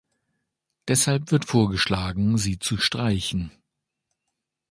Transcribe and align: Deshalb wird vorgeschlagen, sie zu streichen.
Deshalb 0.87 1.29
wird 1.29 1.45
vorgeschlagen, 1.45 2.39
sie 2.39 2.57
zu 2.57 2.77
streichen. 2.77 3.51